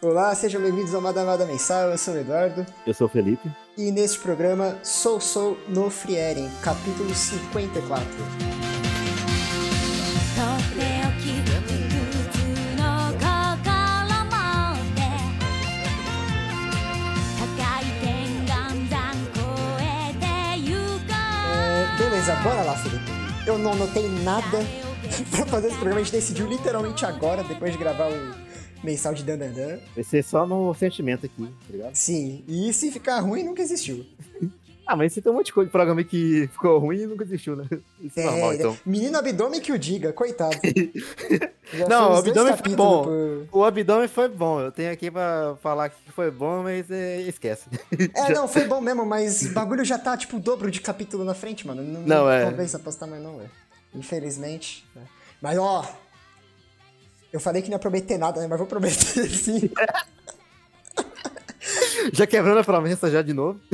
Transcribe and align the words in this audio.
Olá, 0.00 0.32
sejam 0.32 0.62
bem-vindos 0.62 0.94
ao 0.94 1.00
Madamada 1.00 1.44
Mensal, 1.44 1.90
eu 1.90 1.98
sou 1.98 2.14
o 2.14 2.18
Eduardo. 2.18 2.64
Eu 2.86 2.94
sou 2.94 3.08
o 3.08 3.10
Felipe. 3.10 3.50
E 3.76 3.90
neste 3.90 4.20
programa, 4.20 4.78
Sou 4.84 5.20
Sou 5.20 5.58
no 5.66 5.90
Frieren, 5.90 6.48
capítulo 6.62 7.12
54. 7.12 8.06
É, 22.30 22.42
bora 22.44 22.62
lá, 22.62 22.76
Felipe. 22.76 23.10
Eu 23.44 23.58
não 23.58 23.74
notei 23.74 24.08
nada 24.22 24.58
pra 25.32 25.44
fazer 25.46 25.66
esse 25.66 25.76
programa, 25.76 26.00
a 26.00 26.04
gente 26.04 26.12
decidiu 26.12 26.46
literalmente 26.46 27.04
agora, 27.04 27.42
depois 27.42 27.72
de 27.72 27.78
gravar 27.78 28.08
o 28.10 28.47
mensal 28.82 29.14
de 29.14 29.22
Dandandan. 29.24 29.78
Vai 29.94 30.04
ser 30.04 30.22
só 30.22 30.46
no 30.46 30.72
sentimento 30.74 31.26
aqui, 31.26 31.46
tá 31.46 31.72
ligado? 31.72 31.94
Sim, 31.94 32.44
e 32.46 32.72
se 32.72 32.90
ficar 32.90 33.20
ruim, 33.20 33.42
nunca 33.44 33.62
existiu. 33.62 34.04
Ah, 34.90 34.96
mas 34.96 35.12
você 35.12 35.20
tem 35.20 35.30
um 35.30 35.34
monte 35.34 35.46
de 35.46 35.52
coisa 35.52 35.66
de 35.68 35.70
programa 35.70 36.02
que 36.02 36.48
ficou 36.50 36.78
ruim 36.78 37.02
e 37.02 37.06
nunca 37.06 37.22
existiu, 37.22 37.54
né? 37.54 37.66
Isso 38.00 38.18
é, 38.18 38.24
normal, 38.24 38.54
então. 38.54 38.78
Menino 38.86 39.18
abdômen 39.18 39.60
que 39.60 39.70
o 39.70 39.78
diga, 39.78 40.14
coitado. 40.14 40.56
Não, 41.86 42.12
o 42.12 42.16
abdômen 42.16 42.56
foi 42.56 42.74
bom. 42.74 43.06
O 43.52 43.64
abdômen 43.64 44.08
foi 44.08 44.28
bom. 44.30 44.58
Eu 44.62 44.72
tenho 44.72 44.90
aqui 44.90 45.10
pra 45.10 45.56
falar 45.62 45.90
que 45.90 46.10
foi 46.10 46.30
bom, 46.30 46.62
mas 46.62 46.90
é, 46.90 47.20
esquece. 47.20 47.66
É, 48.14 48.32
não, 48.32 48.48
foi 48.48 48.64
bom 48.64 48.80
mesmo, 48.80 49.04
mas 49.04 49.42
o 49.42 49.52
bagulho 49.52 49.84
já 49.84 49.98
tá, 49.98 50.16
tipo, 50.16 50.38
o 50.38 50.40
dobro 50.40 50.70
de 50.70 50.80
capítulo 50.80 51.22
na 51.22 51.34
frente, 51.34 51.66
mano. 51.66 51.82
Não, 51.82 52.00
Não, 52.00 52.30
é. 52.30 52.46
compensa 52.50 52.78
apostar 52.78 53.06
mais 53.06 53.22
não, 53.22 53.36
velho. 53.36 53.50
Infelizmente. 53.94 54.86
né. 54.96 55.02
Mas, 55.42 55.58
ó... 55.58 55.84
Eu 57.32 57.40
falei 57.40 57.62
que 57.62 57.68
não 57.68 57.76
ia 57.76 57.80
prometer 57.80 58.18
nada, 58.18 58.40
né? 58.40 58.46
Mas 58.46 58.58
vou 58.58 58.66
prometer 58.66 59.28
sim. 59.30 59.70
já 62.12 62.26
quebrando 62.26 62.58
a 62.58 62.64
promessa 62.64 63.10
já 63.10 63.22
de 63.22 63.32
novo. 63.32 63.60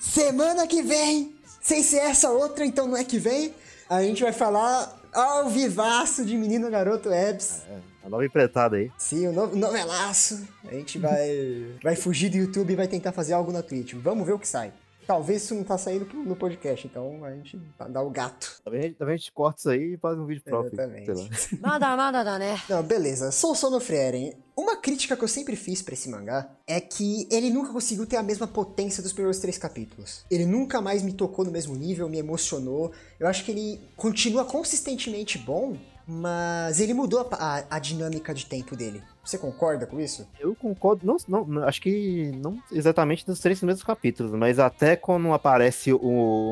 Semana 0.00 0.66
que 0.66 0.82
vem, 0.82 1.34
sem 1.60 1.82
ser 1.82 1.98
essa 1.98 2.30
outra, 2.30 2.64
então 2.64 2.86
não 2.86 2.96
é 2.96 3.04
que 3.04 3.18
vem, 3.18 3.54
a 3.88 4.02
gente 4.02 4.22
vai 4.22 4.32
falar 4.32 4.98
ao 5.12 5.48
vivaço 5.48 6.24
de 6.24 6.36
Menino 6.36 6.70
Garoto 6.70 7.12
Ebs. 7.12 7.62
É, 7.68 8.06
a 8.06 8.08
nova 8.08 8.24
empreitada 8.24 8.76
aí. 8.76 8.90
Sim, 8.96 9.28
o 9.28 9.32
novo 9.32 9.56
novelaço. 9.56 10.46
A 10.66 10.74
gente 10.74 10.98
vai, 10.98 11.74
vai 11.82 11.96
fugir 11.96 12.30
do 12.30 12.36
YouTube 12.36 12.72
e 12.72 12.76
vai 12.76 12.88
tentar 12.88 13.12
fazer 13.12 13.32
algo 13.32 13.52
na 13.52 13.62
Twitch. 13.62 13.94
Vamos 13.94 14.26
ver 14.26 14.32
o 14.32 14.38
que 14.38 14.48
sai. 14.48 14.72
Talvez 15.10 15.42
isso 15.42 15.56
não 15.56 15.64
tá 15.64 15.76
saindo 15.76 16.06
no 16.14 16.36
podcast, 16.36 16.86
então 16.86 17.24
a 17.24 17.34
gente 17.34 17.60
tá, 17.76 17.88
dá 17.88 18.00
o 18.00 18.08
gato. 18.08 18.60
Talvez, 18.62 18.94
talvez 18.96 19.14
a 19.14 19.18
gente 19.18 19.32
corta 19.32 19.58
isso 19.58 19.70
aí 19.70 19.94
e 19.94 19.96
faz 19.96 20.16
um 20.16 20.24
vídeo 20.24 20.40
próprio. 20.44 20.72
Exatamente. 20.72 21.10
Nada, 21.60 21.96
nada, 21.96 22.38
né? 22.38 22.56
Não, 22.68 22.80
beleza. 22.80 23.32
Sou 23.32 23.56
Sono 23.56 23.80
Frieren. 23.80 24.36
Uma 24.56 24.76
crítica 24.76 25.16
que 25.16 25.24
eu 25.24 25.28
sempre 25.28 25.56
fiz 25.56 25.82
para 25.82 25.94
esse 25.94 26.08
mangá 26.08 26.48
é 26.64 26.80
que 26.80 27.26
ele 27.28 27.50
nunca 27.50 27.72
conseguiu 27.72 28.06
ter 28.06 28.18
a 28.18 28.22
mesma 28.22 28.46
potência 28.46 29.02
dos 29.02 29.12
primeiros 29.12 29.40
três 29.40 29.58
capítulos. 29.58 30.24
Ele 30.30 30.46
nunca 30.46 30.80
mais 30.80 31.02
me 31.02 31.12
tocou 31.12 31.44
no 31.44 31.50
mesmo 31.50 31.74
nível, 31.74 32.08
me 32.08 32.18
emocionou. 32.18 32.92
Eu 33.18 33.26
acho 33.26 33.44
que 33.44 33.50
ele 33.50 33.80
continua 33.96 34.44
consistentemente 34.44 35.38
bom, 35.38 35.76
mas 36.10 36.80
ele 36.80 36.92
mudou 36.92 37.20
a, 37.30 37.36
a- 37.58 37.64
a 37.70 37.78
dinâmica 37.78 38.34
de 38.34 38.46
tempo 38.46 38.74
dele. 38.76 39.02
Você 39.24 39.38
concorda 39.38 39.86
com 39.86 40.00
isso? 40.00 40.26
Eu 40.40 40.54
concordo, 40.56 41.06
não, 41.06 41.44
não, 41.46 41.64
acho 41.64 41.80
que 41.80 42.32
não 42.36 42.58
exatamente 42.72 43.24
dos 43.24 43.38
três 43.38 43.58
primeiros 43.58 43.82
capítulos, 43.82 44.32
mas 44.32 44.58
até 44.58 44.96
quando 44.96 45.32
aparece 45.32 45.92
o, 45.92 45.98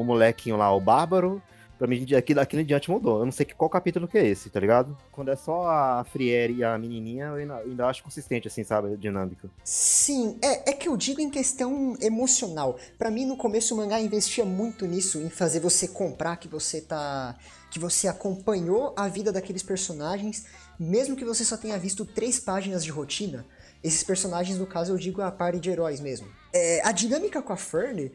o 0.00 0.04
molequinho 0.04 0.56
lá, 0.56 0.72
o 0.74 0.80
Bárbaro, 0.80 1.42
pra 1.78 1.86
mim, 1.86 2.04
aqui, 2.16 2.34
daquele 2.34 2.62
em 2.62 2.66
diante 2.66 2.90
mudou. 2.90 3.20
Eu 3.20 3.24
não 3.24 3.32
sei 3.32 3.46
que, 3.46 3.54
qual 3.54 3.70
capítulo 3.70 4.08
que 4.08 4.18
é 4.18 4.26
esse, 4.26 4.50
tá 4.50 4.58
ligado? 4.58 4.96
Quando 5.12 5.30
é 5.30 5.36
só 5.36 5.68
a 5.68 6.04
Friere 6.04 6.54
e 6.54 6.64
a 6.64 6.76
menininha, 6.76 7.26
eu 7.26 7.34
ainda, 7.34 7.56
ainda 7.58 7.86
acho 7.86 8.02
consistente, 8.02 8.48
assim, 8.48 8.64
sabe, 8.64 8.96
dinâmica. 8.96 9.48
Sim, 9.62 10.36
é, 10.42 10.70
é 10.70 10.72
que 10.72 10.88
eu 10.88 10.96
digo 10.96 11.20
em 11.20 11.30
questão 11.30 11.96
emocional. 12.00 12.76
Pra 12.98 13.10
mim, 13.10 13.24
no 13.24 13.36
começo, 13.36 13.74
o 13.74 13.76
mangá 13.76 14.00
investia 14.00 14.44
muito 14.44 14.86
nisso, 14.86 15.20
em 15.20 15.30
fazer 15.30 15.60
você 15.60 15.86
comprar 15.86 16.36
que 16.36 16.48
você 16.48 16.80
tá. 16.80 17.36
que 17.70 17.78
você 17.78 18.08
acompanhou 18.08 18.92
a 18.96 19.08
vida 19.08 19.30
daqueles 19.30 19.62
personagens, 19.62 20.46
mesmo 20.78 21.16
que 21.16 21.24
você 21.24 21.44
só 21.44 21.56
tenha 21.56 21.78
visto 21.78 22.04
três 22.04 22.40
páginas 22.40 22.82
de 22.82 22.90
rotina. 22.90 23.46
Esses 23.82 24.02
personagens, 24.02 24.58
no 24.58 24.66
caso, 24.66 24.92
eu 24.92 24.96
digo 24.96 25.22
a 25.22 25.30
party 25.30 25.60
de 25.60 25.70
heróis 25.70 26.00
mesmo. 26.00 26.26
É, 26.52 26.80
a 26.84 26.90
dinâmica 26.90 27.40
com 27.40 27.52
a 27.52 27.56
Fern 27.56 28.10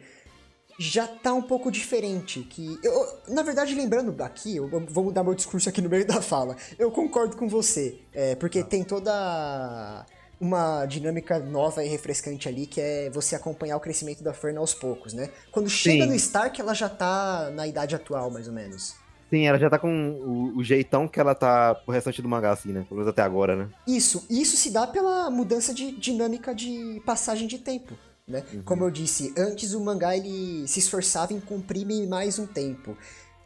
já 0.78 1.08
tá 1.08 1.34
um 1.34 1.42
pouco 1.42 1.72
diferente. 1.72 2.42
Que 2.42 2.80
eu, 2.84 3.20
na 3.28 3.44
verdade, 3.44 3.76
lembrando 3.76 4.22
aqui, 4.24 4.58
eu 4.58 4.70
vou 4.90 5.04
mudar 5.04 5.24
meu 5.24 5.34
discurso 5.34 5.70
aqui 5.70 5.82
no 5.82 5.90
meio 5.90 6.06
da 6.06 6.22
fala. 6.22 6.56
Eu 6.78 6.92
concordo 6.92 7.38
com 7.38 7.48
você, 7.48 8.00
é, 8.14 8.36
porque 8.36 8.64
tem 8.64 8.84
toda 8.84 10.06
uma 10.40 10.86
dinâmica 10.86 11.40
nova 11.40 11.84
e 11.84 11.88
refrescante 11.88 12.50
ali, 12.50 12.68
que 12.68 12.82
é 12.82 13.10
você 13.10 13.36
acompanhar 13.36 13.78
o 13.78 13.80
crescimento 13.80 14.24
da 14.24 14.34
Fern 14.34 14.58
aos 14.58 14.74
poucos, 14.74 15.14
né? 15.14 15.30
Quando 15.52 15.70
chega 15.70 16.04
Sim. 16.04 16.10
no 16.10 16.16
Stark, 16.16 16.60
ela 16.60 16.74
já 16.74 16.90
tá 16.90 17.50
na 17.54 17.66
idade 17.66 17.96
atual, 17.96 18.30
mais 18.30 18.48
ou 18.48 18.54
menos. 18.54 18.96
Sim, 19.30 19.48
ela 19.48 19.58
já 19.58 19.70
tá 19.70 19.80
com 19.80 20.12
o, 20.12 20.58
o 20.58 20.64
jeitão 20.64 21.08
que 21.08 21.20
ela 21.20 21.34
tá 21.34 21.74
pro 21.74 21.94
restante 21.94 22.22
do 22.22 22.30
mangá, 22.30 22.52
assim, 22.52 22.72
né? 22.72 22.86
Pelo 22.88 23.00
menos 23.00 23.10
até 23.10 23.22
agora, 23.22 23.56
né? 23.56 23.70
Isso, 23.88 24.26
e 24.30 24.42
isso 24.42 24.56
se 24.58 24.70
dá 24.70 24.86
pela 24.86 25.30
mudança 25.30 25.74
de 25.74 25.92
dinâmica 25.94 26.54
de 26.54 27.02
passagem 27.06 27.48
de 27.48 27.58
tempo, 27.58 27.96
né? 28.28 28.44
Como 28.64 28.84
eu 28.84 28.92
disse, 28.92 29.34
antes 29.38 29.74
o 29.74 29.82
mangá 29.82 30.16
ele 30.16 30.68
se 30.68 30.80
esforçava 30.80 31.34
em 31.34 31.40
comprimir 31.40 32.08
mais 32.08 32.40
um 32.40 32.48
tempo. 32.48 32.98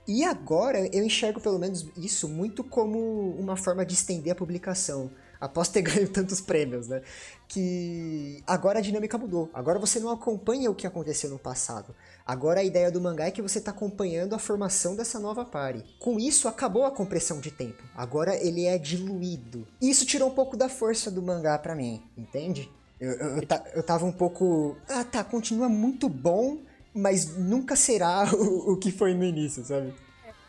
E 0.08 0.24
agora 0.24 0.88
eu 0.96 1.04
enxergo 1.04 1.42
pelo 1.42 1.60
menos 1.60 1.86
isso 1.98 2.30
muito 2.30 2.64
como 2.64 3.32
uma 3.32 3.58
forma 3.58 3.86
de 3.86 3.94
estender 3.94 4.32
a 4.32 4.36
publicação. 4.36 5.12
Após 5.40 5.68
ter 5.68 5.82
ganho 5.84 6.08
tantos 6.08 6.40
prêmios, 6.42 6.88
né? 6.88 7.02
Que 7.48 8.42
agora 8.48 8.80
a 8.80 8.82
dinâmica 8.82 9.18
mudou. 9.18 9.50
Agora 9.54 9.78
você 9.78 10.00
não 10.00 10.10
acompanha 10.10 10.72
o 10.72 10.76
que 10.76 10.88
aconteceu 10.88 11.30
no 11.30 11.38
passado. 11.38 11.94
Agora 12.26 12.62
a 12.62 12.64
ideia 12.64 12.90
do 12.90 13.02
mangá 13.02 13.26
é 13.26 13.32
que 13.32 13.42
você 13.42 13.60
está 13.60 13.72
acompanhando 13.72 14.34
a 14.34 14.40
formação 14.40 14.96
dessa 14.96 15.20
nova 15.20 15.44
party. 15.44 15.84
Com 16.00 16.20
isso, 16.20 16.48
acabou 16.48 16.86
a 16.86 16.92
compressão 16.92 17.40
de 17.40 17.52
tempo. 17.52 17.84
Agora 17.96 18.36
ele 18.36 18.66
é 18.66 18.78
diluído. 18.78 19.68
Isso 19.82 20.06
tirou 20.06 20.30
um 20.30 20.34
pouco 20.34 20.56
da 20.56 20.70
força 20.70 21.12
do 21.12 21.22
mangá 21.22 21.58
pra 21.60 21.76
mim, 21.76 22.02
entende? 22.18 22.72
Eu, 23.00 23.12
eu, 23.12 23.28
eu, 23.38 23.46
ta- 23.46 23.64
eu 23.76 23.84
tava 23.84 24.06
um 24.06 24.12
pouco. 24.12 24.78
Ah, 24.90 25.04
tá, 25.04 25.24
continua 25.24 25.70
muito 25.70 26.10
bom, 26.10 26.58
mas 26.94 27.38
nunca 27.38 27.76
será 27.76 28.26
o, 28.34 28.74
o 28.74 28.78
que 28.78 28.92
foi 28.92 29.14
no 29.14 29.24
início, 29.24 29.64
sabe? 29.64 29.94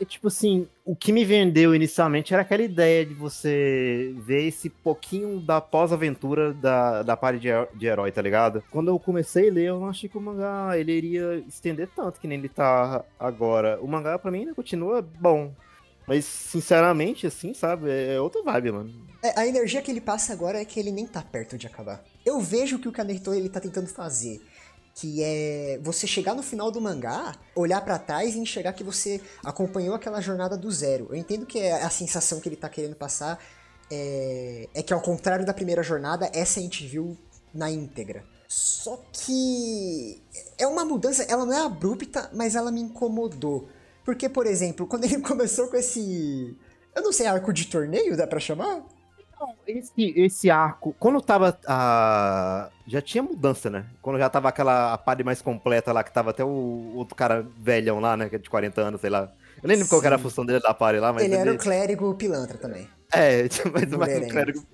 E, 0.00 0.04
tipo 0.04 0.28
assim, 0.28 0.68
o 0.84 0.94
que 0.94 1.10
me 1.12 1.24
vendeu 1.24 1.74
inicialmente 1.74 2.32
era 2.32 2.42
aquela 2.42 2.62
ideia 2.62 3.04
de 3.04 3.14
você 3.14 4.14
ver 4.18 4.46
esse 4.46 4.70
pouquinho 4.70 5.40
da 5.40 5.60
pós-aventura 5.60 6.54
da, 6.54 7.02
da 7.02 7.16
parte 7.16 7.40
de, 7.40 7.48
de 7.76 7.86
herói, 7.86 8.12
tá 8.12 8.22
ligado? 8.22 8.62
Quando 8.70 8.88
eu 8.92 8.98
comecei 9.00 9.48
a 9.48 9.52
ler, 9.52 9.64
eu 9.64 9.80
não 9.80 9.88
achei 9.88 10.08
que 10.08 10.16
o 10.16 10.20
mangá 10.20 10.78
ele 10.78 10.92
iria 10.92 11.42
estender 11.48 11.88
tanto 11.96 12.20
que 12.20 12.28
nem 12.28 12.38
ele 12.38 12.48
tá 12.48 13.04
agora. 13.18 13.76
O 13.82 13.88
mangá, 13.88 14.16
pra 14.20 14.30
mim, 14.30 14.40
ainda 14.40 14.54
continua 14.54 15.02
bom. 15.02 15.52
Mas, 16.08 16.24
sinceramente, 16.24 17.26
assim, 17.26 17.52
sabe, 17.52 17.90
é 17.90 18.18
outra 18.20 18.42
vibe, 18.42 18.72
mano. 18.72 19.08
É, 19.22 19.38
a 19.38 19.46
energia 19.46 19.82
que 19.82 19.90
ele 19.90 20.00
passa 20.00 20.32
agora 20.32 20.60
é 20.60 20.64
que 20.64 20.80
ele 20.80 20.90
nem 20.90 21.06
tá 21.06 21.20
perto 21.20 21.58
de 21.58 21.66
acabar. 21.66 22.02
Eu 22.24 22.40
vejo 22.40 22.78
que 22.78 22.88
o 22.88 22.92
Kanehito 22.92 23.34
ele 23.34 23.48
tá 23.48 23.60
tentando 23.60 23.88
fazer, 23.88 24.40
que 24.94 25.22
é 25.22 25.78
você 25.82 26.06
chegar 26.06 26.34
no 26.34 26.42
final 26.42 26.70
do 26.70 26.80
mangá, 26.80 27.36
olhar 27.54 27.80
pra 27.82 27.98
trás 27.98 28.34
e 28.34 28.38
enxergar 28.38 28.72
que 28.72 28.82
você 28.82 29.20
acompanhou 29.44 29.94
aquela 29.94 30.20
jornada 30.20 30.56
do 30.56 30.70
zero. 30.70 31.08
Eu 31.10 31.16
entendo 31.16 31.44
que 31.44 31.58
é 31.58 31.82
a 31.82 31.90
sensação 31.90 32.40
que 32.40 32.48
ele 32.48 32.56
tá 32.56 32.68
querendo 32.68 32.96
passar 32.96 33.38
é, 33.90 34.68
é 34.74 34.82
que 34.82 34.92
ao 34.92 35.00
contrário 35.00 35.44
da 35.44 35.54
primeira 35.54 35.82
jornada, 35.82 36.30
essa 36.32 36.60
a 36.60 36.62
gente 36.62 36.86
viu 36.86 37.16
na 37.52 37.70
íntegra. 37.70 38.24
Só 38.46 38.98
que 39.12 40.22
é 40.56 40.66
uma 40.66 40.84
mudança, 40.84 41.22
ela 41.24 41.44
não 41.44 41.52
é 41.52 41.60
abrupta, 41.60 42.30
mas 42.32 42.54
ela 42.54 42.70
me 42.70 42.80
incomodou. 42.80 43.68
Porque, 44.08 44.26
por 44.26 44.46
exemplo, 44.46 44.86
quando 44.86 45.04
ele 45.04 45.20
começou 45.20 45.68
com 45.68 45.76
esse. 45.76 46.56
Eu 46.96 47.02
não 47.02 47.12
sei, 47.12 47.26
arco 47.26 47.52
de 47.52 47.66
torneio, 47.66 48.16
dá 48.16 48.26
pra 48.26 48.40
chamar? 48.40 48.82
Não, 49.38 49.54
esse, 49.66 49.92
esse 50.18 50.50
arco, 50.50 50.96
quando 50.98 51.20
tava 51.20 51.58
a. 51.66 52.70
Já 52.86 53.02
tinha 53.02 53.22
mudança, 53.22 53.68
né? 53.68 53.84
Quando 54.00 54.18
já 54.18 54.30
tava 54.30 54.48
aquela 54.48 54.94
a 54.94 54.96
party 54.96 55.22
mais 55.22 55.42
completa 55.42 55.92
lá, 55.92 56.02
que 56.02 56.10
tava 56.10 56.30
até 56.30 56.42
o 56.42 56.94
outro 56.94 57.14
cara 57.14 57.46
velhão 57.58 58.00
lá, 58.00 58.16
né? 58.16 58.30
Que 58.30 58.36
é 58.36 58.38
de 58.38 58.48
40 58.48 58.80
anos, 58.80 59.00
sei 59.02 59.10
lá. 59.10 59.30
Eu 59.62 59.68
nem 59.68 59.76
lembro 59.76 59.90
qual 59.90 60.00
que 60.00 60.06
era 60.06 60.16
a 60.16 60.18
Sim. 60.18 60.24
função 60.24 60.46
dele 60.46 60.60
da 60.60 60.72
party 60.72 61.00
lá, 61.00 61.12
mas. 61.12 61.24
ele 61.24 61.34
era 61.34 61.52
o 61.52 61.58
clérigo 61.58 62.14
pilantra 62.14 62.56
também. 62.56 62.88
É, 63.12 63.42
mas 63.70 63.92
um 63.92 63.98
Mulherengo. 63.98 64.30
clérigo. 64.32 64.66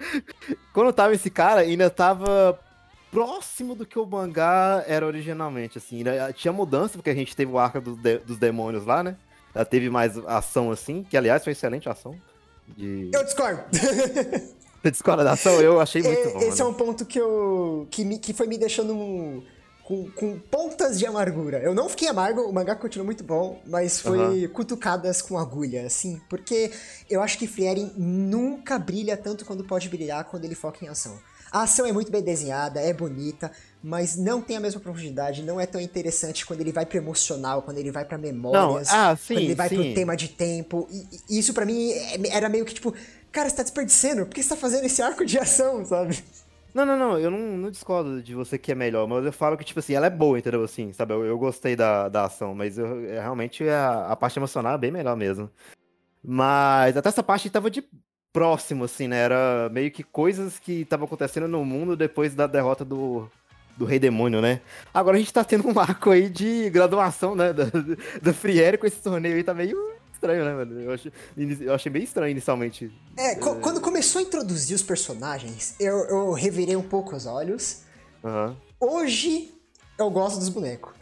Quando 0.72 0.94
tava 0.94 1.12
esse 1.12 1.28
cara, 1.28 1.60
ainda 1.60 1.90
tava 1.90 2.58
próximo 3.10 3.74
do 3.74 3.86
que 3.86 3.98
o 3.98 4.06
mangá 4.06 4.84
era 4.86 5.06
originalmente, 5.06 5.78
assim. 5.78 5.98
Ainda 5.98 6.32
tinha 6.32 6.52
mudança, 6.52 6.94
porque 6.98 7.10
a 7.10 7.14
gente 7.14 7.34
teve 7.34 7.50
o 7.52 7.58
arco 7.58 7.80
dos, 7.80 7.96
de- 7.98 8.18
dos 8.18 8.36
demônios 8.38 8.84
lá, 8.84 9.02
né? 9.02 9.16
Já 9.54 9.64
teve 9.64 9.88
mais 9.90 10.16
ação, 10.26 10.70
assim, 10.70 11.02
que 11.08 11.16
aliás 11.16 11.42
foi 11.42 11.52
excelente 11.52 11.88
ação. 11.88 12.14
De... 12.76 13.10
Eu 13.12 13.24
discordo! 13.24 13.62
Você 14.82 14.90
discorda 14.92 15.24
da 15.24 15.32
ação? 15.32 15.54
Eu 15.60 15.80
achei 15.80 16.02
muito 16.02 16.16
É, 16.28 16.32
bom. 16.32 16.38
Esse 16.40 16.60
é 16.60 16.64
mano. 16.64 16.76
um 16.76 16.78
ponto 16.78 17.04
que 17.04 17.18
eu. 17.18 17.88
que, 17.90 18.04
me, 18.04 18.18
que 18.18 18.32
foi 18.32 18.46
me 18.46 18.56
deixando 18.56 18.94
um- 18.94 19.42
com, 19.82 20.08
com 20.10 20.38
pontas 20.38 20.98
de 20.98 21.06
amargura. 21.06 21.58
Eu 21.60 21.74
não 21.74 21.88
fiquei 21.88 22.08
amargo, 22.08 22.42
o 22.42 22.52
mangá 22.52 22.76
continua 22.76 23.04
muito 23.06 23.24
bom, 23.24 23.60
mas 23.66 23.98
foi 24.00 24.46
cutucadas 24.48 25.22
com 25.22 25.38
agulha, 25.38 25.86
assim, 25.86 26.20
porque 26.28 26.70
eu 27.08 27.22
acho 27.22 27.38
que 27.38 27.46
Frieren 27.46 27.90
nunca 27.96 28.78
brilha 28.78 29.16
tanto 29.16 29.46
quando 29.46 29.64
pode 29.64 29.88
brilhar 29.88 30.24
quando 30.24 30.44
ele 30.44 30.54
foca 30.54 30.84
em 30.84 30.88
ação. 30.88 31.18
A 31.50 31.62
ação 31.62 31.86
é 31.86 31.92
muito 31.92 32.10
bem 32.10 32.22
desenhada, 32.22 32.80
é 32.80 32.92
bonita, 32.92 33.50
mas 33.82 34.16
não 34.16 34.40
tem 34.42 34.56
a 34.56 34.60
mesma 34.60 34.80
profundidade, 34.80 35.42
não 35.42 35.60
é 35.60 35.66
tão 35.66 35.80
interessante 35.80 36.44
quando 36.44 36.60
ele 36.60 36.72
vai 36.72 36.84
pro 36.86 36.98
emocional, 36.98 37.62
quando 37.62 37.78
ele 37.78 37.90
vai 37.90 38.04
pra 38.04 38.18
memórias, 38.18 38.88
Não, 38.88 38.96
ah, 38.96 39.16
sim, 39.16 39.34
quando 39.34 39.44
ele 39.44 39.54
vai 39.54 39.68
sim. 39.68 39.74
pro 39.76 39.94
tema 39.94 40.16
de 40.16 40.28
tempo. 40.28 40.86
E, 40.90 41.36
e 41.36 41.38
isso 41.38 41.54
pra 41.54 41.64
mim 41.64 41.90
é- 41.92 42.36
era 42.36 42.48
meio 42.48 42.64
que 42.64 42.74
tipo, 42.74 42.94
cara, 43.32 43.48
você 43.48 43.56
tá 43.56 43.62
desperdiçando, 43.62 44.26
por 44.26 44.34
que 44.34 44.42
você 44.42 44.48
tá 44.50 44.56
fazendo 44.56 44.84
esse 44.84 45.00
arco 45.02 45.24
de 45.24 45.38
ação, 45.38 45.84
sabe? 45.84 46.22
Não, 46.74 46.84
não, 46.84 46.96
não, 46.98 47.18
eu 47.18 47.30
não, 47.30 47.38
não 47.56 47.70
discordo 47.70 48.22
de 48.22 48.34
você 48.34 48.58
que 48.58 48.70
é 48.70 48.74
melhor, 48.74 49.08
mas 49.08 49.24
eu 49.24 49.32
falo 49.32 49.56
que, 49.56 49.64
tipo 49.64 49.80
assim, 49.80 49.94
ela 49.94 50.06
é 50.06 50.10
boa, 50.10 50.38
entendeu? 50.38 50.62
Assim, 50.62 50.92
sabe? 50.92 51.14
Eu, 51.14 51.24
eu 51.24 51.38
gostei 51.38 51.74
da, 51.74 52.08
da 52.08 52.26
ação, 52.26 52.54
mas 52.54 52.78
eu, 52.78 53.04
é, 53.08 53.20
realmente 53.20 53.66
a, 53.68 54.06
a 54.12 54.16
parte 54.16 54.38
emocional 54.38 54.74
é 54.74 54.78
bem 54.78 54.90
melhor 54.92 55.16
mesmo. 55.16 55.50
Mas 56.22 56.96
até 56.96 57.08
essa 57.08 57.22
parte 57.22 57.50
tava 57.50 57.70
de 57.70 57.84
próximo, 58.32 58.84
assim, 58.84 59.08
né? 59.08 59.16
Era 59.18 59.68
meio 59.72 59.90
que 59.90 60.02
coisas 60.02 60.58
que 60.58 60.82
estavam 60.82 61.06
acontecendo 61.06 61.48
no 61.48 61.64
mundo 61.64 61.96
depois 61.96 62.34
da 62.34 62.46
derrota 62.46 62.84
do, 62.84 63.28
do 63.76 63.84
Rei 63.84 63.98
Demônio, 63.98 64.40
né? 64.40 64.60
Agora 64.92 65.16
a 65.16 65.20
gente 65.20 65.32
tá 65.32 65.44
tendo 65.44 65.66
um 65.68 65.78
arco 65.78 66.10
aí 66.10 66.28
de 66.28 66.68
graduação, 66.70 67.34
né? 67.34 67.52
Da, 67.52 67.64
da 68.22 68.32
Friere 68.32 68.78
com 68.78 68.86
esse 68.86 68.98
torneio 69.02 69.36
aí, 69.36 69.42
tá 69.44 69.54
meio 69.54 69.76
estranho, 70.12 70.44
né, 70.44 70.52
mano? 70.52 70.80
Eu, 70.80 70.92
acho, 70.92 71.12
eu 71.36 71.74
achei 71.74 71.90
bem 71.90 72.02
estranho 72.02 72.30
inicialmente. 72.30 72.90
É, 73.16 73.34
co- 73.36 73.56
quando 73.56 73.80
começou 73.80 74.18
a 74.20 74.22
introduzir 74.22 74.74
os 74.74 74.82
personagens, 74.82 75.74
eu, 75.78 75.96
eu 76.08 76.32
revirei 76.32 76.76
um 76.76 76.82
pouco 76.82 77.14
os 77.16 77.24
olhos. 77.26 77.82
Aham. 78.24 78.56
Hoje 78.80 79.54
eu 79.98 80.10
gosto 80.10 80.38
dos 80.38 80.48
bonecos. 80.48 80.92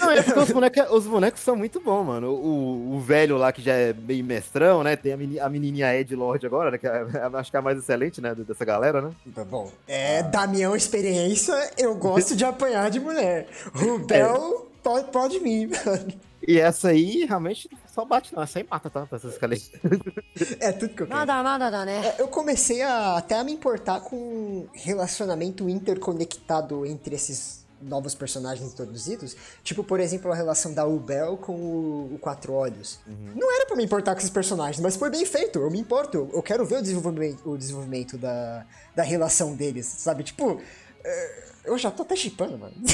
Não, 0.00 0.10
é 0.12 0.22
porque 0.22 0.40
os 0.40 0.50
bonecos, 0.50 0.78
é- 0.78 0.90
os 0.90 1.06
bonecos 1.06 1.40
são 1.42 1.54
muito 1.54 1.78
bons, 1.78 2.04
mano. 2.04 2.30
O, 2.30 2.94
o 2.96 3.00
velho 3.00 3.36
lá, 3.36 3.52
que 3.52 3.60
já 3.60 3.74
é 3.74 3.92
meio 3.92 4.24
mestrão, 4.24 4.82
né? 4.82 4.96
Tem 4.96 5.12
a, 5.12 5.16
meni, 5.18 5.38
a 5.38 5.46
menininha 5.46 5.94
Ed 5.94 6.16
Lord 6.16 6.46
agora, 6.46 6.70
né? 6.70 6.78
Que 6.78 6.86
é, 6.86 6.90
é, 6.90 7.36
acho 7.38 7.50
que 7.50 7.56
é 7.56 7.60
a 7.60 7.62
mais 7.62 7.78
excelente, 7.78 8.18
né? 8.18 8.34
Dessa 8.34 8.64
galera, 8.64 9.02
né? 9.02 9.10
Tá 9.34 9.44
bom. 9.44 9.70
É, 9.86 10.20
ah. 10.20 10.22
da 10.22 10.46
minha 10.46 10.74
experiência, 10.74 11.52
eu 11.76 11.94
gosto 11.94 12.34
de 12.34 12.42
apanhar 12.42 12.90
de 12.90 12.98
mulher. 12.98 13.46
Rubel 13.74 14.68
é. 14.72 14.82
pode, 14.82 15.08
pode 15.10 15.38
vir, 15.38 15.68
mano. 15.68 16.12
E 16.48 16.58
essa 16.58 16.88
aí, 16.88 17.26
realmente, 17.26 17.68
só 17.94 18.06
bate 18.06 18.34
não. 18.34 18.42
Essa 18.42 18.58
aí 18.58 18.66
mata, 18.68 18.88
tá? 18.88 19.06
Essas 19.12 19.34
escalas. 19.34 19.70
É 20.58 20.72
tudo 20.72 20.94
que 20.94 21.02
eu 21.02 21.06
quero. 21.06 21.18
Nada, 21.18 21.42
nada, 21.42 21.70
nada, 21.70 21.84
né? 21.84 22.14
É, 22.16 22.22
eu 22.22 22.28
comecei 22.28 22.80
a, 22.80 23.18
até 23.18 23.38
a 23.38 23.44
me 23.44 23.52
importar 23.52 24.00
com 24.00 24.66
relacionamento 24.72 25.68
interconectado 25.68 26.86
entre 26.86 27.14
esses 27.14 27.60
novos 27.80 28.14
personagens 28.14 28.72
introduzidos. 28.72 29.36
Tipo, 29.62 29.82
por 29.82 30.00
exemplo, 30.00 30.30
a 30.30 30.34
relação 30.34 30.72
da 30.72 30.86
Ubel 30.86 31.36
com 31.36 31.54
o, 31.54 32.14
o 32.14 32.18
Quatro 32.18 32.52
Olhos. 32.52 32.98
Não 33.34 33.54
era 33.54 33.66
pra 33.66 33.76
me 33.76 33.84
importar 33.84 34.12
com 34.12 34.18
esses 34.18 34.30
personagens, 34.30 34.80
mas 34.80 34.96
foi 34.96 35.10
bem 35.10 35.24
feito. 35.24 35.58
Eu 35.58 35.70
me 35.70 35.78
importo. 35.78 36.16
Eu, 36.16 36.30
eu 36.34 36.42
quero 36.42 36.64
ver 36.64 36.78
o 36.78 36.82
desenvolvimento, 36.82 37.50
o 37.50 37.56
desenvolvimento 37.56 38.18
da, 38.18 38.66
da 38.94 39.02
relação 39.02 39.54
deles, 39.54 39.86
sabe? 39.86 40.22
Tipo, 40.22 40.60
é, 41.04 41.44
eu 41.64 41.78
já 41.78 41.90
tô 41.90 42.02
até 42.02 42.16
chipando, 42.16 42.58
mano. 42.58 42.74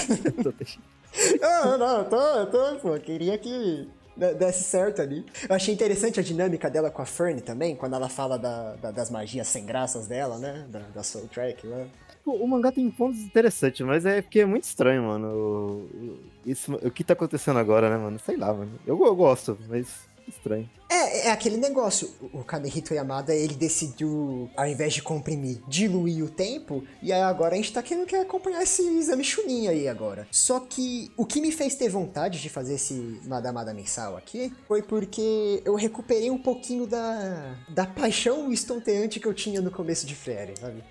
Não, 1.40 1.78
não, 1.78 1.98
eu 1.98 2.04
tô, 2.04 2.16
eu 2.16 2.46
tô, 2.46 2.76
pô, 2.80 3.00
queria 3.00 3.38
que 3.38 3.88
desse 4.16 4.62
certo 4.64 5.02
ali. 5.02 5.24
Eu 5.48 5.54
achei 5.54 5.72
interessante 5.74 6.18
a 6.18 6.22
dinâmica 6.22 6.70
dela 6.70 6.90
com 6.90 7.02
a 7.02 7.06
Fern 7.06 7.40
também, 7.40 7.76
quando 7.76 7.94
ela 7.94 8.08
fala 8.08 8.38
da- 8.38 8.74
da- 8.76 8.90
das 8.90 9.10
magias 9.10 9.46
sem 9.48 9.64
graças 9.66 10.06
dela, 10.06 10.38
né? 10.38 10.66
Da, 10.68 10.80
da 10.94 11.02
Soul 11.02 11.28
Track 11.28 11.66
lá. 11.66 11.84
Pô, 12.24 12.32
O 12.32 12.48
mangá 12.48 12.72
tem 12.72 12.90
pontos 12.90 13.20
interessantes, 13.20 13.86
mas 13.86 14.04
é 14.04 14.20
porque 14.22 14.40
é 14.40 14.46
muito 14.46 14.64
estranho, 14.64 15.02
mano. 15.04 15.28
O- 15.28 16.18
isso, 16.44 16.74
o 16.74 16.90
que 16.90 17.04
tá 17.04 17.12
acontecendo 17.12 17.58
agora, 17.58 17.88
né, 17.90 17.96
mano? 17.96 18.18
Sei 18.18 18.36
lá, 18.36 18.52
mano. 18.52 18.70
Eu, 18.86 19.00
eu 19.04 19.14
gosto, 19.14 19.56
mas 19.68 19.86
estranho. 20.28 20.68
É, 20.88 21.28
é 21.28 21.30
aquele 21.30 21.56
negócio. 21.56 22.10
O 22.32 22.44
Kanehito 22.44 22.94
Yamada, 22.94 23.34
ele 23.34 23.54
decidiu, 23.54 24.50
ao 24.56 24.66
invés 24.66 24.94
de 24.94 25.02
comprimir, 25.02 25.60
diluir 25.66 26.24
o 26.24 26.28
tempo, 26.28 26.84
e 27.02 27.12
aí 27.12 27.22
agora 27.22 27.54
a 27.54 27.56
gente 27.56 27.72
tá 27.72 27.82
querendo 27.82 28.06
que 28.06 28.16
acompanhar 28.16 28.62
esse 28.62 28.82
exame 28.82 29.24
chuninho 29.24 29.70
aí 29.70 29.88
agora. 29.88 30.26
Só 30.30 30.60
que 30.60 31.10
o 31.16 31.26
que 31.26 31.40
me 31.40 31.50
fez 31.50 31.74
ter 31.74 31.88
vontade 31.88 32.40
de 32.40 32.48
fazer 32.48 32.74
esse 32.74 33.20
Madamada 33.24 33.74
mensal 33.74 34.16
aqui 34.16 34.52
foi 34.66 34.82
porque 34.82 35.62
eu 35.64 35.74
recuperei 35.74 36.30
um 36.30 36.38
pouquinho 36.38 36.86
da, 36.86 37.56
da 37.68 37.86
paixão 37.86 38.52
estonteante 38.52 39.20
que 39.20 39.26
eu 39.26 39.34
tinha 39.34 39.60
no 39.60 39.70
começo 39.70 40.06
de 40.06 40.14
Frere, 40.14 40.54
sabe? 40.58 40.82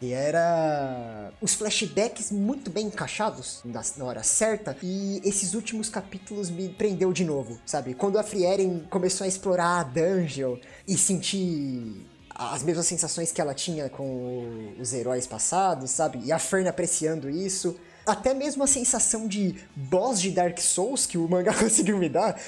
E 0.00 0.12
era 0.12 1.30
os 1.42 1.54
flashbacks 1.54 2.30
muito 2.30 2.70
bem 2.70 2.86
encaixados 2.86 3.60
na, 3.64 4.04
hora 4.04 4.22
certa. 4.22 4.74
E 4.82 5.20
esses 5.24 5.52
últimos 5.52 5.90
capítulos 5.90 6.48
me 6.48 6.70
prendeu 6.70 7.12
de 7.12 7.24
novo, 7.24 7.60
sabe? 7.66 7.92
Quando 7.92 8.18
a 8.18 8.22
Frieren 8.22 8.86
começou 8.88 9.24
a 9.24 9.28
explorar 9.28 9.80
a 9.80 9.82
dungeon 9.82 10.56
e 10.88 10.96
sentir 10.96 12.06
as 12.34 12.62
mesmas 12.62 12.86
sensações 12.86 13.30
que 13.30 13.40
ela 13.40 13.52
tinha 13.52 13.90
com 13.90 14.74
os 14.80 14.94
heróis 14.94 15.26
passados, 15.26 15.90
sabe? 15.90 16.20
E 16.24 16.32
a 16.32 16.38
Fern 16.38 16.66
apreciando 16.68 17.28
isso. 17.28 17.78
Até 18.06 18.32
mesmo 18.32 18.64
a 18.64 18.66
sensação 18.66 19.28
de 19.28 19.56
boss 19.76 20.18
de 20.18 20.30
Dark 20.30 20.58
Souls 20.58 21.04
que 21.04 21.18
o 21.18 21.28
mangá 21.28 21.52
conseguiu 21.60 21.98
me 21.98 22.08
dar. 22.08 22.40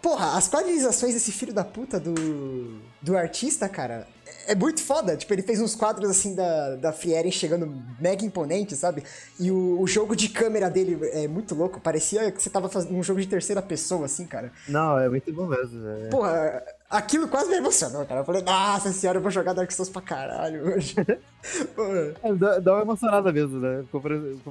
Porra, 0.00 0.38
as 0.38 0.48
quadrilizações 0.48 1.12
desse 1.12 1.30
filho 1.30 1.52
da 1.52 1.62
puta 1.62 2.00
do, 2.00 2.80
do 3.02 3.14
artista, 3.14 3.68
cara, 3.68 4.08
é 4.46 4.54
muito 4.54 4.82
foda. 4.82 5.16
Tipo, 5.16 5.32
ele 5.34 5.42
fez 5.42 5.60
uns 5.60 5.74
quadros 5.74 6.10
assim 6.10 6.34
da, 6.34 6.76
da 6.76 6.92
Frieren 6.92 7.30
chegando 7.30 7.82
mega 8.00 8.24
imponente, 8.24 8.74
sabe? 8.76 9.02
E 9.38 9.50
o, 9.50 9.80
o 9.80 9.86
jogo 9.86 10.14
de 10.14 10.28
câmera 10.28 10.70
dele 10.70 10.98
é 11.12 11.28
muito 11.28 11.54
louco. 11.54 11.80
Parecia 11.80 12.30
que 12.30 12.42
você 12.42 12.50
tava 12.50 12.68
fazendo 12.68 12.94
um 12.94 13.02
jogo 13.02 13.20
de 13.20 13.26
terceira 13.26 13.60
pessoa, 13.60 14.06
assim, 14.06 14.26
cara. 14.26 14.52
Não, 14.68 14.98
é 14.98 15.08
muito 15.08 15.32
bom 15.32 15.46
mesmo. 15.46 15.86
é. 15.88 16.08
Porra, 16.08 16.62
aquilo 16.90 17.28
quase 17.28 17.50
me 17.50 17.56
emocionou, 17.56 18.04
cara. 18.06 18.20
Eu 18.20 18.24
falei, 18.24 18.42
nossa 18.42 18.92
senhora, 18.92 19.18
eu 19.18 19.22
vou 19.22 19.30
jogar 19.30 19.52
Dark 19.52 19.70
Souls 19.70 19.90
pra 19.90 20.02
caralho 20.02 20.74
hoje. 20.74 20.94
É, 22.24 22.34
dá, 22.34 22.58
dá 22.58 22.72
uma 22.72 22.82
emocionada 22.82 23.32
mesmo, 23.32 23.60
né? 23.60 23.84
Ficou 23.84 24.00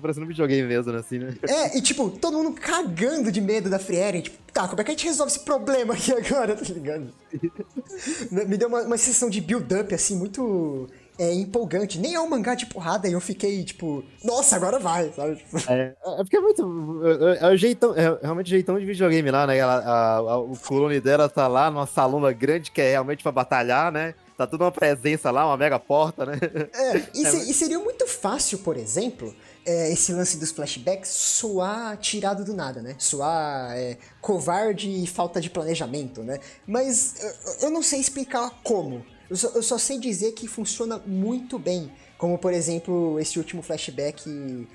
parecendo 0.02 0.26
um 0.26 0.30
videogame 0.30 0.66
mesmo, 0.66 0.94
né? 0.94 1.00
Assim, 1.00 1.20
né? 1.20 1.36
É, 1.44 1.78
e 1.78 1.82
tipo, 1.82 2.10
todo 2.10 2.38
mundo 2.38 2.54
cagando 2.58 3.30
de 3.34 3.42
medo 3.42 3.70
da 3.70 3.78
Frieren. 3.78 4.22
Tipo, 4.22 4.38
tá, 4.54 4.66
como 4.66 4.80
é 4.80 4.84
que 4.86 4.92
a 4.92 4.94
gente 4.94 5.06
resolve 5.06 5.30
esse 5.30 5.42
problema 5.42 5.94
aqui 5.94 6.14
agora, 6.14 6.56
tá 6.56 6.74
ligado? 6.74 7.12
Me 8.32 8.56
deu 8.58 8.70
uma, 8.70 8.84
uma 8.84 8.98
sensação 8.98 9.30
de 9.30 9.42
build-up, 9.42 9.94
assim, 9.94 10.16
muito 10.16 10.88
é, 11.18 11.34
empolgante. 11.34 11.98
Nem 12.00 12.14
é 12.16 12.20
um 12.20 12.30
mangá 12.30 12.56
de 12.56 12.66
porrada 12.66 13.08
e 13.08 13.14
eu 13.14 13.22
fiquei, 13.22 13.64
tipo, 13.64 14.04
nossa, 14.24 14.56
agora 14.56 14.80
vai, 14.80 15.12
sabe? 15.16 15.36
Tipo, 15.38 15.58
É, 15.72 15.96
é 16.20 16.24
porque 16.24 16.38
é 16.38 16.40
muito. 16.42 17.02
É, 17.42 17.46
é 17.46 17.50
o 17.54 17.58
jeitão, 17.58 17.96
é 17.96 18.18
realmente 18.22 18.48
o 18.48 18.50
jeitão 18.50 18.80
de 18.80 18.86
videogame 18.86 19.32
lá, 19.32 19.48
né? 19.48 19.58
Ela, 19.58 19.76
a- 19.80 20.16
a- 20.18 20.38
o 20.40 20.56
clone 20.58 21.00
dela 21.00 21.28
tá 21.30 21.48
lá 21.48 21.70
numa 21.72 21.88
salona 21.88 22.32
grande 22.32 22.72
que 22.72 22.82
é 22.82 22.92
realmente 22.92 23.24
pra 23.24 23.32
batalhar, 23.32 23.92
né? 23.92 24.14
Tá 24.38 24.46
tudo 24.46 24.66
uma 24.66 24.72
presença 24.72 25.32
lá, 25.32 25.46
uma 25.46 25.56
mega 25.56 25.80
porta, 25.80 26.26
né? 26.26 26.38
É, 26.74 26.98
e, 27.14 27.26
se- 27.26 27.50
e 27.50 27.54
seria 27.54 27.80
muito 27.80 28.06
fácil, 28.06 28.58
por 28.60 28.76
exemplo, 28.76 29.34
é, 29.66 29.92
esse 29.94 30.12
lance 30.12 30.38
dos 30.38 30.52
flashbacks 30.52 31.10
soar 31.10 31.96
tirado 31.98 32.44
do 32.44 32.54
nada, 32.54 32.82
né? 32.82 32.96
Soar 33.00 33.72
é, 33.78 33.98
covarde 34.20 34.90
e 34.90 35.08
falta 35.08 35.40
de 35.40 35.50
planejamento, 35.50 36.22
né? 36.22 36.40
Mas 36.68 37.16
eu, 37.24 37.68
eu 37.68 37.72
não 37.72 37.82
sei 37.82 38.00
explicar 38.02 38.52
como. 38.64 39.06
Eu 39.30 39.36
só, 39.36 39.48
eu 39.50 39.64
só 39.64 39.78
sei 39.78 40.00
dizer 40.00 40.32
que 40.34 40.48
funciona 40.48 41.02
muito 41.06 41.58
bem. 41.60 41.92
Como, 42.18 42.38
por 42.38 42.54
exemplo, 42.54 43.20
esse 43.20 43.38
último 43.38 43.62
flashback 43.62 44.68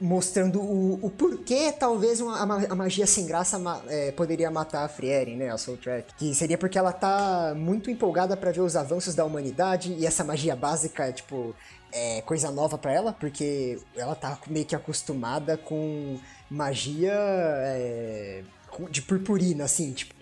mostrando 0.00 0.60
o, 0.60 0.98
o 1.02 1.10
porquê 1.10 1.72
talvez 1.72 2.20
uma- 2.20 2.38
a, 2.38 2.44
ma- 2.46 2.66
a 2.68 2.74
magia 2.74 3.06
sem 3.06 3.26
graça 3.26 3.58
é, 3.88 4.12
poderia 4.12 4.50
matar 4.50 4.84
a 4.84 4.88
Frieren, 4.88 5.36
né, 5.36 5.50
a 5.50 5.56
Soul 5.56 5.78
Track. 5.78 6.14
Que 6.18 6.34
seria 6.34 6.58
porque 6.58 6.78
ela 6.78 6.92
tá 6.92 7.54
muito 7.56 7.90
empolgada 7.90 8.36
pra 8.36 8.52
ver 8.52 8.60
os 8.60 8.76
avanços 8.76 9.14
da 9.14 9.24
humanidade 9.24 9.92
e 9.98 10.04
essa 10.06 10.22
magia 10.22 10.54
básica, 10.54 11.10
tipo, 11.12 11.54
é 11.92 12.20
coisa 12.22 12.50
nova 12.50 12.76
pra 12.76 12.92
ela, 12.92 13.12
porque 13.14 13.78
ela 13.96 14.14
tá 14.14 14.38
meio 14.48 14.66
que 14.66 14.76
acostumada 14.76 15.56
com 15.56 16.18
magia 16.50 17.12
é, 17.14 18.42
de 18.90 19.02
purpurina, 19.02 19.64
assim, 19.64 19.92
tipo, 19.92 20.14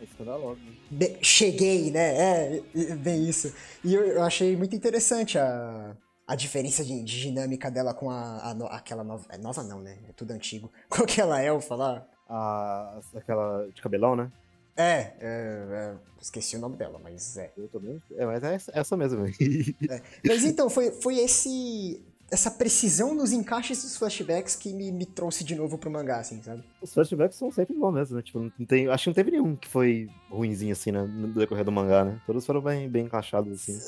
Be- 0.91 1.19
cheguei, 1.23 1.91
né? 1.91 2.17
É, 2.57 2.63
é, 2.75 2.95
bem 2.95 3.29
isso. 3.29 3.53
E 3.83 3.95
eu, 3.95 4.03
eu 4.05 4.23
achei 4.23 4.57
muito 4.57 4.77
interessante 4.77 5.39
a, 5.39 5.97
a 6.27 6.35
diferença 6.37 6.85
de, 6.85 7.03
de 7.03 7.21
dinâmica 7.21 7.71
dela 7.71 7.93
com 7.93 8.11
a, 8.11 8.51
a 8.51 8.55
no- 8.55 8.67
aquela 8.67 9.03
nova. 9.03 9.25
É 9.31 9.39
nova 9.39 9.63
não, 9.63 9.81
né? 9.81 9.99
É 10.09 10.13
tudo 10.13 10.31
antigo. 10.33 10.71
Com 10.89 11.03
aquela 11.03 11.43
elfa 11.43 11.75
lá. 11.75 12.07
A, 12.29 13.01
aquela 13.15 13.69
de 13.75 13.83
cabelão, 13.83 14.15
né? 14.17 14.31
É, 14.77 15.13
é, 15.21 15.21
é, 15.21 15.95
esqueci 16.21 16.57
o 16.57 16.59
nome 16.59 16.77
dela, 16.77 16.99
mas 17.03 17.37
é. 17.37 17.53
Eu 17.57 17.69
vendo. 17.81 18.03
É, 18.17 18.27
mas 18.27 18.43
é 18.43 18.55
essa, 18.55 18.73
essa 18.75 18.97
mesmo. 18.97 19.25
Mas 20.27 20.45
então, 20.45 20.69
foi, 20.69 20.91
foi 20.91 21.19
esse. 21.19 22.03
Essa 22.35 22.51
precisão 22.51 23.15
nos 23.15 23.31
encaixes 23.31 23.81
dos 23.85 23.97
flashbacks 23.97 24.57
que 24.57 24.73
me, 24.73 24.91
me 24.91 25.07
trouxe 25.07 25.45
de 25.45 25.55
novo 25.55 25.79
pro 25.79 25.89
mangá, 25.89 26.19
assim, 26.19 26.43
sabe? 26.43 26.65
Os 26.83 26.93
flashbacks 26.93 27.39
são 27.39 27.49
sempre 27.53 27.77
bons 27.77 27.93
mesmo, 27.93 28.17
né? 28.17 28.23
Tipo, 28.23 28.41
não 28.59 28.67
tem, 28.67 28.89
acho 28.89 29.05
que 29.05 29.11
não 29.11 29.15
teve 29.15 29.31
nenhum 29.31 29.55
que 29.55 29.69
foi 29.69 30.09
ruinzinho, 30.29 30.73
assim, 30.73 30.91
né? 30.91 31.01
No 31.05 31.29
decorrer 31.29 31.65
do 31.65 31.71
mangá, 31.71 32.05
né? 32.05 32.21
Todos 32.27 32.45
foram 32.45 32.61
bem, 32.61 32.89
bem 32.91 33.05
encaixados, 33.05 33.53
assim. 33.53 33.79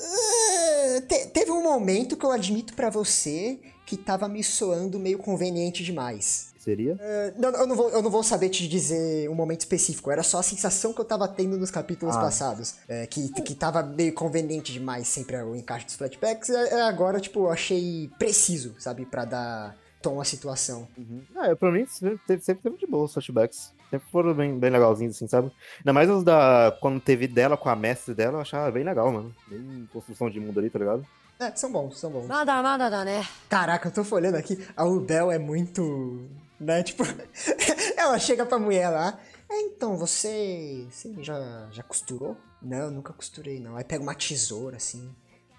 Te- 1.03 1.27
teve 1.27 1.51
um 1.51 1.63
momento 1.63 2.17
que 2.17 2.25
eu 2.25 2.31
admito 2.31 2.75
pra 2.75 2.91
você 2.91 3.59
que 3.85 3.97
tava 3.97 4.29
me 4.29 4.43
soando 4.43 4.99
meio 4.99 5.19
conveniente 5.19 5.85
demais. 5.85 6.49
Seria? 6.59 6.97
É, 7.01 7.33
não, 7.39 7.51
eu, 7.51 7.67
não 7.69 7.77
vou, 7.77 7.89
eu 7.91 8.03
não 8.03 8.11
vou 8.11 8.25
saber 8.25 8.49
te 8.49 8.67
dizer 8.67 9.31
um 9.31 9.35
momento 9.37 9.61
específico, 9.61 10.11
era 10.11 10.25
só 10.25 10.39
a 10.41 10.43
sensação 10.43 10.93
que 10.93 11.01
eu 11.01 11.05
tava 11.05 11.29
tendo 11.29 11.57
nos 11.57 11.71
capítulos 11.71 12.17
Ah. 12.17 12.21
passados. 12.23 12.75
é, 12.89 13.07
que, 13.07 13.29
que 13.29 13.55
tava 13.55 13.85
meio 13.85 14.13
conveniente 14.13 14.73
demais 14.73 15.07
sempre 15.07 15.37
o 15.43 15.55
encaixe 15.55 15.87
dos 15.87 15.95
flashbacks. 15.95 16.51
é, 16.51 16.83
agora, 16.83 17.21
tipo, 17.21 17.39
eu 17.41 17.51
achei 17.51 18.11
preciso, 18.19 18.75
sabe, 18.81 19.07
pra 19.07 19.25
dar 19.25 19.77
tom 20.03 20.21
a 20.21 20.25
situação. 20.25 20.89
Uhum. 20.97 21.23
Ah, 21.37 21.49
é 21.49 21.55
pra 21.55 21.71
mim 21.71 21.87
sempre, 21.87 22.41
sempre 22.41 22.63
teve 22.63 22.77
de 22.77 22.87
boa 22.87 23.05
os 23.05 23.13
flashbacks. 23.13 23.75
Sempre 23.91 24.09
foram 24.11 24.35
bem, 24.35 24.59
bem 24.59 24.71
legalzinhos, 24.71 25.17
assim, 25.17 25.29
sabe? 25.29 25.51
Ainda 25.79 25.93
mais 25.93 26.11
os 26.11 26.25
da. 26.25 26.77
Quando 26.81 27.01
teve 27.01 27.29
dela 27.29 27.57
com 27.57 27.69
a 27.69 27.77
mestre 27.77 28.15
dela, 28.15 28.39
eu 28.39 28.41
achava 28.41 28.71
bem 28.71 28.83
legal, 28.83 29.11
mano. 29.13 29.35
Bem 29.49 29.89
construção 29.93 30.29
de 30.29 30.41
mundo 30.41 30.59
ali, 30.59 30.71
tá 30.71 30.79
ligado? 30.79 31.07
É, 31.39 31.55
são 31.55 31.71
bons, 31.71 31.99
são 31.99 32.11
bons. 32.11 32.27
Nada, 32.27 32.63
nada, 32.63 32.91
nada, 32.91 33.05
né? 33.05 33.27
Caraca, 33.49 33.89
eu 33.89 33.93
tô 33.93 34.03
folhando 34.03 34.37
aqui. 34.37 34.67
A 34.77 34.85
Udel 34.85 35.31
é 35.31 35.39
muito. 35.39 36.27
Né? 36.59 36.83
Tipo, 36.83 37.05
ela 37.97 38.19
chega 38.19 38.47
pra 38.47 38.59
mulher 38.59 38.89
lá. 38.89 39.19
É, 39.49 39.61
então, 39.61 39.97
você. 39.97 40.87
Você 40.91 41.15
já, 41.23 41.69
já 41.71 41.83
costurou? 41.83 42.37
Não, 42.61 42.91
nunca 42.91 43.13
costurei, 43.13 43.61
não. 43.61 43.77
Aí 43.77 43.85
pega 43.85 44.03
uma 44.03 44.15
tesoura, 44.15 44.77
assim. 44.79 45.15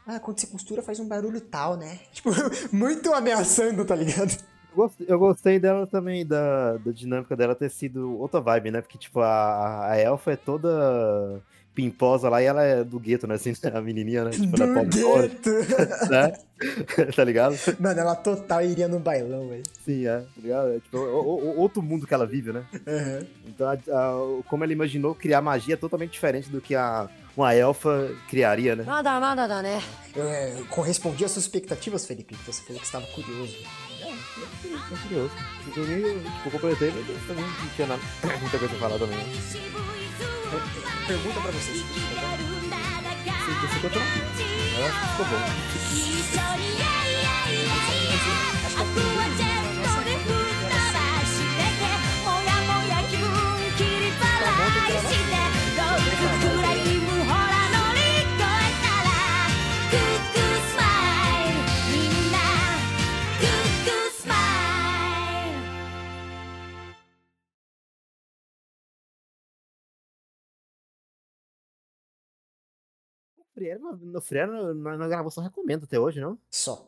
Ah, 0.08 0.20
quando 0.20 0.40
você 0.40 0.48
costura 0.48 0.82
faz 0.82 1.00
um 1.00 1.08
barulho 1.08 1.42
tal, 1.42 1.76
né? 1.76 2.00
Tipo, 2.14 2.32
muito 2.72 3.14
ameaçando, 3.14 3.84
tá 3.86 3.96
ligado? 3.96 4.36
Eu 5.08 5.18
gostei, 5.18 5.60
dela 5.60 5.88
também, 5.88 6.24
da, 6.26 6.78
da 6.78 6.92
dinâmica 6.92 7.36
dela 7.36 7.56
ter 7.56 7.70
sido 7.70 8.16
outra 8.20 8.40
vibe, 8.40 8.70
né? 8.72 8.82
Porque, 8.82 8.98
tipo, 8.98 9.20
a, 9.22 9.90
a 9.92 9.98
elfa 9.98 10.32
é 10.34 10.36
toda 10.36 11.42
pimposa 11.74 12.30
lá 12.30 12.42
e 12.42 12.46
ela 12.46 12.64
é 12.64 12.84
do 12.84 13.00
gueto, 13.00 13.26
né? 13.28 13.36
Assim, 13.36 13.54
a 13.74 13.82
menininha, 13.82 14.24
né? 14.26 14.32
Tipo, 14.32 14.56
ela 14.62 14.80
é 14.80 14.84
Do 14.86 15.02
pobre, 15.02 15.28
gueto. 15.30 15.50
né? 16.12 16.32
tá 17.16 17.24
ligado? 17.24 17.56
Mano, 17.80 18.00
ela 18.00 18.16
total 18.16 18.64
iria 18.64 18.88
no 18.88 19.00
bailão, 19.00 19.48
velho. 19.50 19.64
Sim, 19.84 20.08
é. 20.08 20.20
Tá 20.20 20.26
ligado? 20.42 20.70
É, 20.70 20.80
tipo, 20.80 20.98
o- 20.98 21.44
o- 21.56 21.60
outro 21.60 21.82
mundo 21.82 22.06
que 22.06 22.14
ela 22.14 22.26
vive, 22.28 22.54
né? 22.54 22.64
Aham. 22.88 23.26
Então, 23.48 23.68
a- 23.68 23.74
a- 23.74 24.44
como 24.48 24.64
ela 24.64 24.74
imaginou 24.74 25.16
criar 25.16 25.42
magia 25.42 25.74
é 25.74 25.78
totalmente 25.78 26.12
diferente 26.12 26.50
do 26.50 26.62
que 26.62 26.76
a, 26.76 27.10
uma 27.38 27.54
elfa 27.54 28.12
criaria, 28.28 28.76
né? 28.76 28.84
Nada, 28.84 29.20
nada, 29.20 29.48
nada, 29.48 29.62
né? 29.62 29.80
Eu, 30.16 30.66
correspondi 30.66 31.24
às 31.24 31.32
suas 31.32 31.46
expectativas, 31.46 32.06
Felipe. 32.06 32.36
Você 32.48 32.64
falou 32.64 32.80
que 32.80 32.86
estava 32.86 33.06
curioso. 33.08 33.56
É, 34.02 34.10
é 34.10 34.98
curioso. 35.04 35.32
Eu, 35.68 35.74
tipo, 35.74 35.80
eu, 35.92 36.24
tipo, 36.24 36.52
completei, 36.52 36.92
mas 36.92 37.08
eu 37.08 37.16
também 37.28 37.46
não 37.46 37.70
tinha 37.76 37.88
nada, 37.88 38.02
muita 38.42 38.58
coisa 38.58 38.76
a 38.76 38.80
falar 38.80 38.98
também. 38.98 39.18
Né? 39.18 39.24
Pergunta 41.06 41.42
pra 41.42 41.52
vocês. 41.52 41.78
Você, 41.78 43.68
você 43.68 43.80
continua? 43.82 44.04
Ficou 45.12 45.26
bom. 45.26 47.07
Friera, 73.58 73.80
no, 73.80 74.22
Friera, 74.22 74.74
na, 74.76 74.98
na 74.98 75.08
gravação 75.08 75.44
recomendo 75.44 75.86
até 75.86 76.00
hoje, 76.00 76.22
não? 76.22 76.38
Só. 76.52 76.88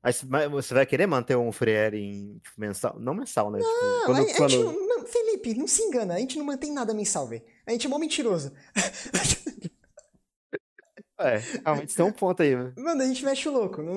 Aí 0.00 0.12
você 0.48 0.72
vai- 0.72 0.86
querer 0.86 1.08
manter 1.08 1.34
um 1.36 1.50
Friera 1.50 1.96
em 1.96 2.38
tipo, 2.38 2.60
mensal? 2.60 2.96
Não 3.00 3.12
mensal, 3.14 3.50
né? 3.50 3.58
Tipo, 3.58 3.70
Não, 3.72 4.04
quando, 4.06 4.18
a, 4.18 4.22
a 4.30 4.36
quando- 4.36 4.64
não, 4.64 4.86
não- 4.98 5.06
Felipe, 5.06 5.54
não 5.54 5.66
se 5.66 5.82
engana, 5.82 6.14
a 6.14 6.18
gente 6.18 6.38
não 6.38 6.44
mantém 6.44 6.72
nada 6.72 6.94
mensal, 6.94 7.26
velho. 7.26 7.42
A 7.66 7.72
gente 7.72 7.84
é 7.86 7.90
mó 7.90 7.98
mentiroso. 7.98 8.52
É, 11.18 11.38
realmente 11.64 11.96
tem 11.96 12.04
um 12.04 12.12
ponto 12.12 12.42
aí, 12.42 12.54
né? 12.54 12.74
Mano, 12.76 13.00
a 13.00 13.06
gente 13.06 13.24
mexe 13.24 13.48
o 13.48 13.52
louco, 13.52 13.80
não. 13.82 13.94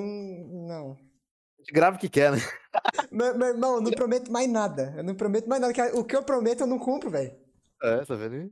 Não. 0.66 0.92
A 0.92 1.60
gente 1.60 1.70
grava 1.70 1.96
o 1.96 2.00
que 2.00 2.08
quer, 2.08 2.32
né? 2.32 2.38
Meu, 3.12 3.36
meu 3.36 3.48
irmão, 3.48 3.74
eu 3.74 3.80
não 3.82 3.90
prometo 3.92 4.32
mais 4.32 4.48
nada. 4.48 4.94
Eu 4.96 5.04
não 5.04 5.14
prometo 5.14 5.46
mais 5.46 5.60
nada. 5.60 5.98
O 5.98 6.02
que 6.02 6.16
eu 6.16 6.22
prometo 6.22 6.60
eu 6.62 6.66
não 6.66 6.78
cumpro, 6.78 7.10
velho. 7.10 7.36
É, 7.82 8.04
tá 8.06 8.14
vendo? 8.14 8.50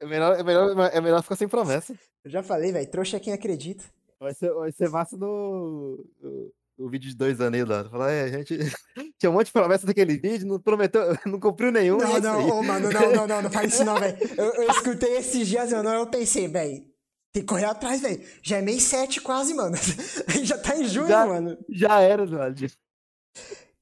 É 0.00 0.06
melhor, 0.06 0.38
é 0.38 0.42
melhor, 0.42 0.90
é 0.92 1.00
melhor 1.00 1.22
ficar 1.22 1.36
sem 1.36 1.48
promessa. 1.48 1.94
Eu 2.24 2.30
já 2.30 2.42
falei, 2.42 2.72
velho. 2.72 2.90
Trouxa 2.90 3.16
é 3.16 3.20
quem 3.20 3.32
acredita. 3.32 3.84
Vai 4.18 4.34
ser, 4.34 4.52
vai 4.52 4.72
ser 4.72 4.88
massa 4.88 5.16
no, 5.16 6.04
no, 6.20 6.52
no 6.78 6.88
vídeo 6.88 7.10
de 7.10 7.16
dois 7.16 7.40
anos 7.40 7.58
aí 7.58 7.64
lá. 7.64 7.88
Falar, 7.88 8.10
é, 8.10 8.24
a 8.24 8.28
gente 8.28 8.58
tinha 9.18 9.30
um 9.30 9.34
monte 9.34 9.46
de 9.46 9.52
promessa 9.52 9.86
naquele 9.86 10.16
vídeo, 10.18 10.46
não 10.46 10.58
prometeu, 10.58 11.02
não 11.26 11.38
cumpriu 11.38 11.70
nenhum. 11.70 11.98
e 11.98 12.02
é 12.02 12.20
Não, 12.20 12.46
não, 12.46 12.58
ô, 12.58 12.62
mano, 12.62 12.90
não, 12.90 13.12
não, 13.12 13.26
não, 13.26 13.42
não 13.42 13.50
faz 13.50 13.72
isso 13.74 13.84
não, 13.84 13.98
velho. 13.98 14.16
Eu, 14.36 14.52
eu 14.62 14.70
escutei 14.70 15.16
esses 15.16 15.46
dias, 15.46 15.72
mano, 15.72 15.88
eu 15.90 16.06
pensei, 16.06 16.48
velho. 16.48 16.84
Tem 17.32 17.42
que 17.42 17.48
correr 17.48 17.64
atrás, 17.64 18.00
velho. 18.00 18.22
Já 18.42 18.58
é 18.58 18.62
mês 18.62 18.84
7 18.84 19.20
quase, 19.20 19.52
mano. 19.54 19.76
Já 20.44 20.56
tá 20.56 20.76
em 20.76 20.84
junho, 20.86 21.08
Já- 21.08 21.26
mano. 21.26 21.58
Já 21.68 22.00
era, 22.00 22.22
Eduardo. 22.22 22.66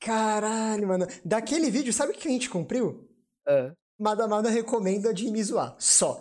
Caralho, 0.00 0.88
mano. 0.88 1.06
Daquele 1.24 1.70
vídeo, 1.70 1.92
sabe 1.92 2.12
o 2.12 2.14
que 2.14 2.26
a 2.26 2.30
gente 2.30 2.48
cumpriu? 2.50 3.08
É, 3.46 3.72
Madamada 3.98 4.48
recomenda 4.50 5.12
de 5.14 5.30
me 5.30 5.42
zoar. 5.42 5.76
Só. 5.78 6.14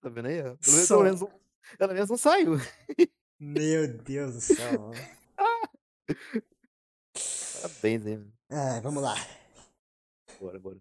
tá 0.00 0.08
vendo 0.08 0.26
aí? 0.28 0.42
Pelo 0.42 0.56
menos, 0.72 0.86
Só. 0.88 0.94
pelo 0.96 1.04
menos, 1.04 1.20
não- 1.20 1.40
pelo 1.78 1.92
menos 1.94 2.10
não 2.10 2.16
saiu. 2.18 2.52
Meu 3.40 3.88
Deus 4.02 4.34
do 4.34 4.40
céu. 4.40 4.80
mano. 4.80 4.94
Parabéns, 7.62 8.06
hein? 8.06 8.32
Ah, 8.50 8.80
vamos 8.82 9.02
lá. 9.02 9.14
Bora, 10.40 10.58
bora. 10.58 10.76